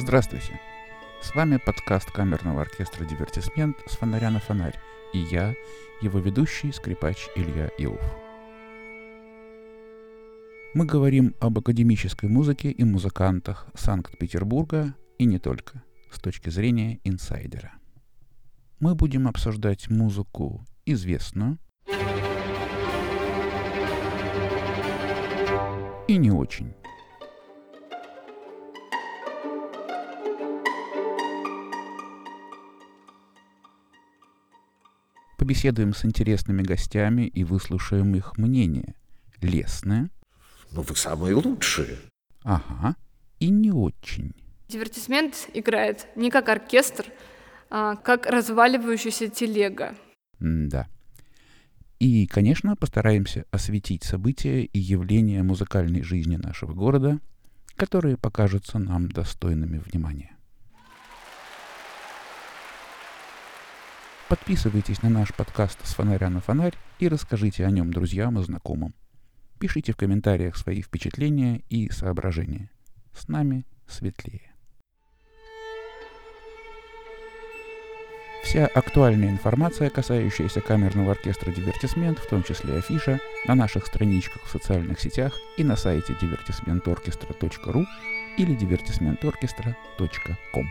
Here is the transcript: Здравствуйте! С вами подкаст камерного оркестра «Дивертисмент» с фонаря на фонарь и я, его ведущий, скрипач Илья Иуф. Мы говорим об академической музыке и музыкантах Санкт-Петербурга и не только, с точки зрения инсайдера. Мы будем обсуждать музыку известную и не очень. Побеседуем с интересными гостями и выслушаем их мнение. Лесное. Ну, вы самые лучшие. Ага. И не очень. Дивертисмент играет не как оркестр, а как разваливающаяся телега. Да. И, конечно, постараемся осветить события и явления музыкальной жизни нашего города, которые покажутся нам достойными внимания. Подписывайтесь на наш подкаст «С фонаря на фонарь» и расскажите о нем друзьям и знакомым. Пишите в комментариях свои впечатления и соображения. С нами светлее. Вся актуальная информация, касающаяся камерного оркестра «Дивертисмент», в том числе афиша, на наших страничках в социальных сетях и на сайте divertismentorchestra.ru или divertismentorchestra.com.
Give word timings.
Здравствуйте! 0.00 0.60
С 1.20 1.34
вами 1.34 1.56
подкаст 1.56 2.12
камерного 2.12 2.62
оркестра 2.62 3.04
«Дивертисмент» 3.04 3.76
с 3.88 3.96
фонаря 3.96 4.30
на 4.30 4.38
фонарь 4.38 4.78
и 5.12 5.18
я, 5.18 5.56
его 6.00 6.20
ведущий, 6.20 6.70
скрипач 6.70 7.26
Илья 7.34 7.68
Иуф. 7.78 8.00
Мы 10.72 10.86
говорим 10.86 11.34
об 11.40 11.58
академической 11.58 12.28
музыке 12.28 12.70
и 12.70 12.84
музыкантах 12.84 13.66
Санкт-Петербурга 13.74 14.94
и 15.18 15.24
не 15.24 15.40
только, 15.40 15.82
с 16.12 16.20
точки 16.20 16.48
зрения 16.48 17.00
инсайдера. 17.02 17.72
Мы 18.78 18.94
будем 18.94 19.26
обсуждать 19.26 19.90
музыку 19.90 20.64
известную 20.86 21.58
и 26.06 26.16
не 26.16 26.30
очень. 26.30 26.72
Побеседуем 35.48 35.94
с 35.94 36.04
интересными 36.04 36.60
гостями 36.60 37.22
и 37.22 37.42
выслушаем 37.42 38.14
их 38.14 38.36
мнение. 38.36 38.94
Лесное. 39.40 40.10
Ну, 40.72 40.82
вы 40.82 40.94
самые 40.94 41.36
лучшие. 41.36 41.96
Ага. 42.44 42.96
И 43.40 43.48
не 43.48 43.72
очень. 43.72 44.34
Дивертисмент 44.68 45.48
играет 45.54 46.06
не 46.16 46.30
как 46.30 46.50
оркестр, 46.50 47.06
а 47.70 47.96
как 47.96 48.26
разваливающаяся 48.26 49.28
телега. 49.28 49.94
Да. 50.38 50.86
И, 51.98 52.26
конечно, 52.26 52.76
постараемся 52.76 53.46
осветить 53.50 54.04
события 54.04 54.64
и 54.64 54.78
явления 54.78 55.42
музыкальной 55.42 56.02
жизни 56.02 56.36
нашего 56.36 56.74
города, 56.74 57.20
которые 57.74 58.18
покажутся 58.18 58.78
нам 58.78 59.10
достойными 59.10 59.78
внимания. 59.78 60.36
Подписывайтесь 64.28 65.02
на 65.02 65.08
наш 65.08 65.34
подкаст 65.34 65.78
«С 65.86 65.94
фонаря 65.94 66.28
на 66.28 66.42
фонарь» 66.42 66.74
и 66.98 67.08
расскажите 67.08 67.64
о 67.64 67.70
нем 67.70 67.90
друзьям 67.90 68.38
и 68.38 68.42
знакомым. 68.42 68.92
Пишите 69.58 69.92
в 69.92 69.96
комментариях 69.96 70.58
свои 70.58 70.82
впечатления 70.82 71.62
и 71.70 71.90
соображения. 71.90 72.70
С 73.16 73.28
нами 73.28 73.64
светлее. 73.86 74.52
Вся 78.44 78.66
актуальная 78.66 79.30
информация, 79.30 79.88
касающаяся 79.88 80.60
камерного 80.60 81.12
оркестра 81.12 81.50
«Дивертисмент», 81.50 82.18
в 82.18 82.28
том 82.28 82.42
числе 82.42 82.76
афиша, 82.76 83.20
на 83.46 83.54
наших 83.54 83.86
страничках 83.86 84.44
в 84.44 84.50
социальных 84.50 85.00
сетях 85.00 85.32
и 85.56 85.64
на 85.64 85.76
сайте 85.76 86.12
divertismentorchestra.ru 86.12 87.86
или 88.36 88.54
divertismentorchestra.com. 88.54 90.66